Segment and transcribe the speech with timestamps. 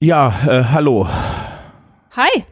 [0.00, 1.08] Ja, äh, hallo.
[2.12, 2.44] Hi.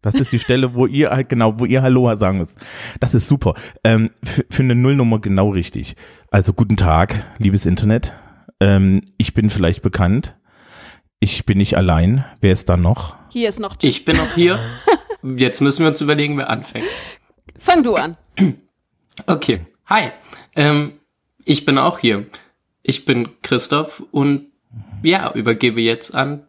[0.00, 2.58] Das ist die Stelle, wo ihr halt genau, wo ihr Hallo sagen müsst.
[2.98, 3.52] Das ist super.
[3.84, 5.96] Ähm, für, eine Nullnummer genau richtig.
[6.30, 8.14] Also guten Tag, liebes Internet.
[8.58, 10.34] Ähm, ich bin vielleicht bekannt.
[11.20, 12.24] Ich bin nicht allein.
[12.40, 13.16] Wer ist da noch?
[13.28, 13.76] Hier ist noch.
[13.82, 14.58] Ich bin noch hier.
[15.22, 16.86] Jetzt müssen wir uns überlegen, wer anfängt.
[17.58, 18.16] Fang du an.
[19.26, 19.60] Okay.
[19.86, 20.10] Hi.
[20.56, 20.94] Ähm,
[21.44, 22.24] ich bin auch hier.
[22.82, 24.46] Ich bin Christoph und
[25.02, 26.48] ja, übergebe jetzt an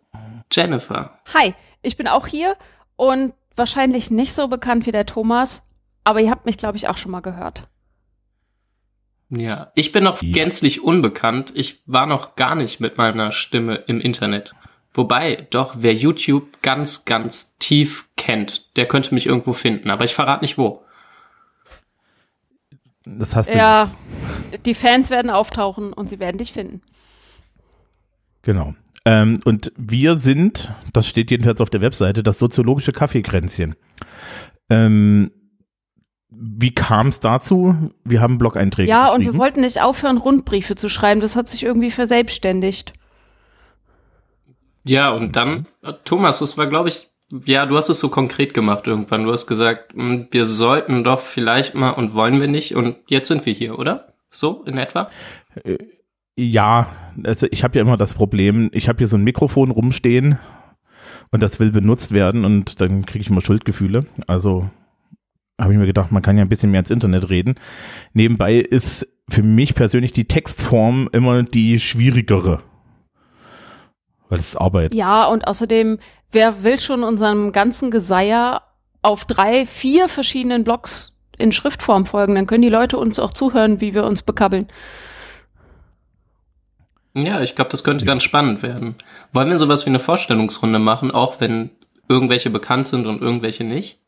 [0.56, 1.20] Jennifer.
[1.34, 2.56] Hi, ich bin auch hier
[2.96, 5.64] und wahrscheinlich nicht so bekannt wie der Thomas,
[6.04, 7.68] aber ihr habt mich, glaube ich, auch schon mal gehört.
[9.30, 11.52] Ja, ich bin noch gänzlich unbekannt.
[11.56, 14.54] Ich war noch gar nicht mit meiner Stimme im Internet.
[14.94, 20.14] Wobei, doch, wer YouTube ganz, ganz tief kennt, der könnte mich irgendwo finden, aber ich
[20.14, 20.86] verrate nicht wo.
[23.04, 23.92] Das hast du Ja,
[24.52, 24.66] jetzt.
[24.66, 26.82] die Fans werden auftauchen und sie werden dich finden.
[28.42, 28.74] Genau.
[29.06, 33.76] Ähm, und wir sind, das steht jedenfalls auf der Webseite, das soziologische Kaffeekränzchen.
[34.70, 35.32] Ähm,
[36.30, 37.92] wie kam es dazu?
[38.04, 41.22] Wir haben Blog-Einträge Ja, und wir wollten nicht aufhören, Rundbriefe zu schreiben.
[41.22, 42.94] Das hat sich irgendwie verselbstständigt.
[44.88, 47.10] Ja, und dann, äh, Thomas, das war, glaube ich,
[47.46, 49.24] ja, du hast es so konkret gemacht irgendwann.
[49.24, 52.76] Du hast gesagt, hm, wir sollten doch vielleicht mal und wollen wir nicht.
[52.76, 54.14] Und jetzt sind wir hier, oder?
[54.30, 55.10] So in etwa?
[56.38, 56.90] Ja,
[57.24, 60.38] also ich habe ja immer das Problem, ich habe hier so ein Mikrofon rumstehen
[61.32, 64.06] und das will benutzt werden und dann kriege ich immer Schuldgefühle.
[64.28, 64.70] Also
[65.60, 67.56] habe ich mir gedacht, man kann ja ein bisschen mehr ins Internet reden.
[68.14, 72.62] Nebenbei ist für mich persönlich die Textform immer die schwierigere.
[74.28, 74.94] Weil es ist Arbeit.
[74.94, 76.00] Ja, und außerdem,
[76.32, 78.64] wer will schon unserem ganzen Geseier
[79.02, 82.36] auf drei, vier verschiedenen Blogs in Schriftform folgen?
[82.36, 84.68] Dann können die Leute uns auch zuhören, wie wir uns bekabbeln.
[87.16, 88.96] Ja, ich glaube, das könnte ganz spannend werden.
[89.32, 91.70] Wollen wir sowas wie eine Vorstellungsrunde machen, auch wenn
[92.10, 94.00] irgendwelche bekannt sind und irgendwelche nicht?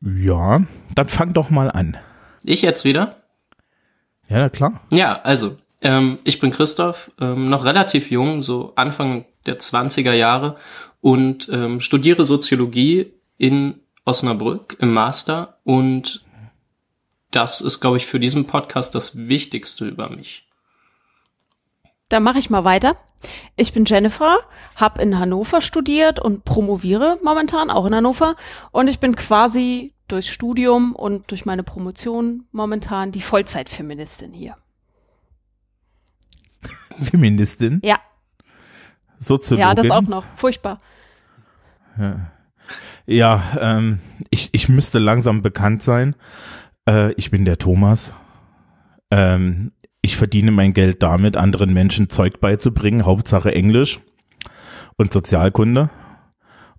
[0.00, 0.62] Ja,
[0.94, 1.96] dann fang doch mal an.
[2.44, 3.22] Ich jetzt wieder?
[4.28, 4.80] Ja, na klar.
[4.92, 10.56] Ja, also, ähm, ich bin Christoph, ähm, noch relativ jung, so Anfang der 20er Jahre
[11.00, 16.24] und ähm, studiere Soziologie in Osnabrück im Master und
[17.32, 20.46] das ist, glaube ich, für diesen Podcast das Wichtigste über mich.
[22.12, 22.96] Dann mache ich mal weiter.
[23.56, 24.36] Ich bin Jennifer,
[24.76, 28.36] habe in Hannover studiert und promoviere momentan auch in Hannover.
[28.70, 34.56] Und ich bin quasi durchs Studium und durch meine Promotion momentan die Vollzeitfeministin hier.
[37.02, 37.96] Feministin, Ja,
[39.16, 39.68] Soziologin.
[39.68, 40.24] ja, das auch noch.
[40.36, 40.82] Furchtbar.
[43.06, 46.14] Ja, ähm, ich, ich müsste langsam bekannt sein.
[46.86, 48.12] Äh, ich bin der Thomas.
[49.10, 54.00] Ähm, ich verdiene mein Geld damit, anderen Menschen Zeug beizubringen, Hauptsache Englisch
[54.96, 55.90] und Sozialkunde.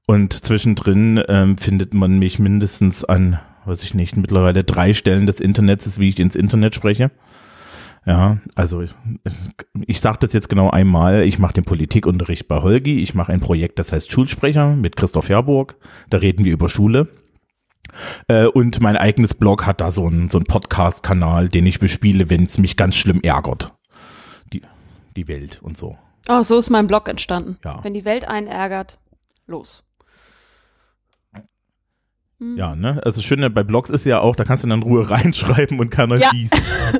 [0.06, 5.39] Und zwischendrin ähm, findet man mich mindestens an, weiß ich nicht, mittlerweile drei Stellen des
[5.39, 7.12] Internets, wie ich ins Internet spreche.
[8.06, 8.94] Ja, also ich,
[9.88, 11.23] ich sage das jetzt genau einmal.
[11.23, 13.00] Ich mache den Politikunterricht bei Holgi.
[13.00, 15.78] Ich mache ein Projekt, das heißt Schulsprecher mit Christoph Herburg.
[16.09, 17.07] Da reden wir über Schule.
[18.27, 22.29] Äh, und mein eigenes Blog hat da so einen so einen Podcast-Kanal, den ich bespiele,
[22.29, 23.73] wenn es mich ganz schlimm ärgert.
[24.51, 24.61] Die,
[25.15, 25.97] die Welt und so.
[26.29, 27.57] Oh, so ist mein Blog entstanden.
[27.63, 27.83] Ja.
[27.83, 28.97] Wenn die Welt einen ärgert,
[29.47, 29.83] los.
[32.39, 32.57] Hm.
[32.57, 33.01] Ja, ne?
[33.05, 35.79] Also das Schöne bei Blogs ist ja auch, da kannst du dann in Ruhe reinschreiben
[35.79, 36.31] und keiner Ja.
[36.31, 36.55] liest.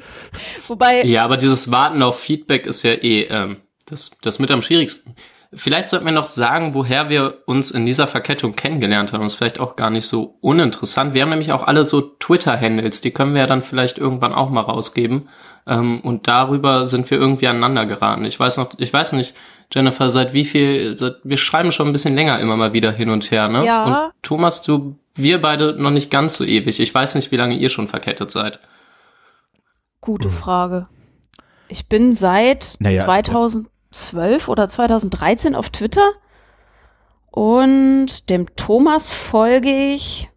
[0.68, 4.62] Wobei, Ja, aber dieses Warten auf Feedback ist ja eh ähm, das, das mit am
[4.62, 5.16] schwierigsten.
[5.56, 9.22] Vielleicht sollten wir noch sagen, woher wir uns in dieser Verkettung kennengelernt haben.
[9.22, 11.14] Das ist vielleicht auch gar nicht so uninteressant.
[11.14, 14.50] Wir haben nämlich auch alle so Twitter-Handles, die können wir ja dann vielleicht irgendwann auch
[14.50, 15.30] mal rausgeben.
[15.68, 18.26] Ähm, und darüber sind wir irgendwie aneinander geraten.
[18.26, 19.36] Ich weiß noch, ich weiß nicht,
[19.74, 23.10] Jennifer, seit wie viel, seit, wir schreiben schon ein bisschen länger immer mal wieder hin
[23.10, 23.66] und her, ne?
[23.66, 23.84] Ja.
[23.86, 26.80] Und Thomas, du, wir beide noch nicht ganz so ewig.
[26.80, 28.60] Ich weiß nicht, wie lange ihr schon verkettet seid.
[30.02, 30.88] gute Frage.
[31.70, 33.06] Ich bin seit Naja,
[33.94, 36.14] 2012 oder 2013 auf Twitter
[37.30, 40.30] und dem Thomas folge ich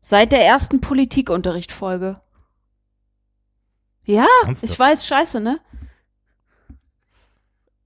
[0.00, 2.20] seit der ersten Politikunterrichtfolge.
[4.04, 4.72] Ja, Ernsthaft?
[4.72, 5.60] ich weiß, scheiße, ne?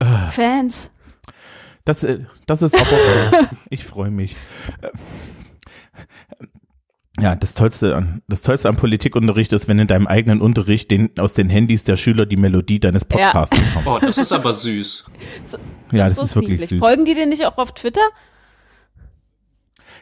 [0.00, 0.90] Äh, Fans.
[1.84, 4.36] Das, äh, das ist aber, ich freue mich.
[7.20, 11.16] Ja, das Tollste an, das Tollste am Politikunterricht ist, wenn in deinem eigenen Unterricht den,
[11.18, 13.08] aus den Handys der Schüler die Melodie deines Ja.
[13.30, 13.86] Podcasts kommt.
[13.86, 15.04] Oh, das ist aber süß.
[15.92, 16.70] Ja, das So ist wirklich niedlich.
[16.70, 16.80] süß.
[16.80, 18.00] Folgen die dir nicht auch auf Twitter?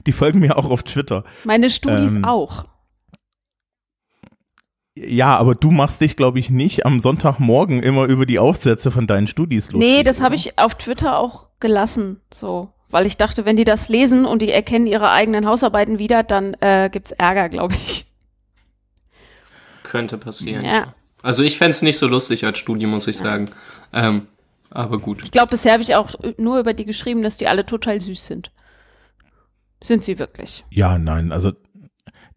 [0.06, 1.25] Die folgen mir auch auf Twitter.
[1.44, 2.64] Meine Studis Ähm, auch.
[4.94, 9.06] Ja, aber du machst dich, glaube ich, nicht am Sonntagmorgen immer über die Aufsätze von
[9.06, 9.91] deinen Studis lustig.
[9.91, 12.70] Nee, das habe ich auf Twitter auch gelassen, so.
[12.93, 16.55] Weil ich dachte, wenn die das lesen und die erkennen ihre eigenen Hausarbeiten wieder, dann
[16.61, 18.06] äh, gibt's Ärger, glaube ich.
[19.83, 20.65] Könnte passieren.
[20.65, 20.94] Ja.
[21.23, 23.49] Also ich fänd's nicht so lustig als Studie, muss ich sagen.
[23.93, 24.27] Ähm,
[24.71, 25.23] aber gut.
[25.23, 28.27] Ich glaube, bisher habe ich auch nur über die geschrieben, dass die alle total süß
[28.27, 28.53] sind.
[29.83, 30.65] Sind sie wirklich.
[30.71, 31.53] Ja, nein, also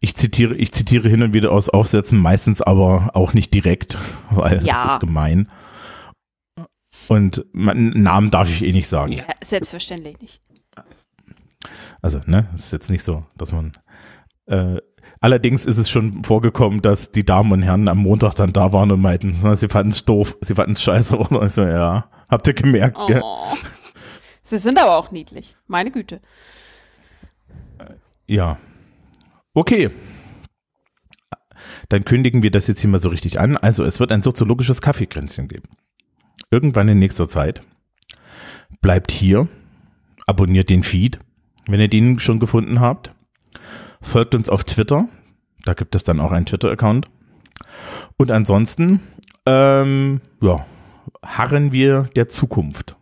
[0.00, 3.98] ich zitiere, ich zitiere hin und wieder aus Aufsätzen, meistens aber auch nicht direkt,
[4.30, 4.84] weil Ja.
[4.84, 5.50] das ist gemein.
[7.08, 9.12] Und man, Namen darf ich eh nicht sagen.
[9.12, 9.24] Ja.
[9.28, 10.40] Ja, selbstverständlich nicht.
[12.02, 13.76] Also, ne, es ist jetzt nicht so, dass man.
[14.46, 14.80] Äh,
[15.20, 18.90] allerdings ist es schon vorgekommen, dass die Damen und Herren am Montag dann da waren
[18.92, 22.46] und meinten, sie fanden es doof, sie fanden es scheiße oder ich so, ja, habt
[22.46, 22.96] ihr gemerkt?
[22.98, 23.10] Oh.
[23.10, 23.22] Ja.
[24.42, 25.56] Sie sind aber auch niedlich.
[25.66, 26.20] Meine Güte.
[28.26, 28.58] ja.
[29.54, 29.90] Okay.
[31.88, 33.56] Dann kündigen wir das jetzt hier mal so richtig an.
[33.56, 35.70] Also, es wird ein soziologisches Kaffeekränzchen geben.
[36.50, 37.62] Irgendwann in nächster Zeit.
[38.80, 39.48] Bleibt hier.
[40.26, 41.20] Abonniert den Feed,
[41.66, 43.12] wenn ihr den schon gefunden habt.
[44.00, 45.08] Folgt uns auf Twitter.
[45.64, 47.08] Da gibt es dann auch einen Twitter-Account.
[48.16, 49.00] Und ansonsten,
[49.46, 50.64] ähm, ja,
[51.24, 52.95] harren wir der Zukunft.